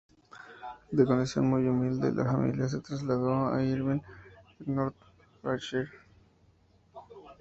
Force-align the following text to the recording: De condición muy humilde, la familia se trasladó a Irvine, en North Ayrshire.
De 0.89 1.05
condición 1.05 1.47
muy 1.47 1.67
humilde, 1.67 2.11
la 2.11 2.25
familia 2.25 2.67
se 2.67 2.81
trasladó 2.81 3.53
a 3.53 3.61
Irvine, 3.61 4.01
en 4.65 4.73
North 4.73 4.97
Ayrshire. 5.43 5.91